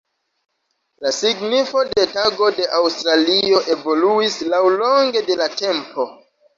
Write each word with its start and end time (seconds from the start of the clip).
La 1.05 1.11
signifo 1.17 1.83
de 1.91 2.07
Tago 2.15 2.49
de 2.61 2.67
Aŭstralio 2.81 3.63
evoluis 3.77 4.43
laŭlonge 4.53 5.27
de 5.33 5.41
la 5.45 5.55
tempo. 5.65 6.13